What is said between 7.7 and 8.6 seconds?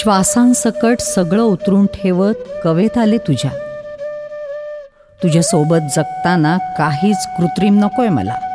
नकोय मला.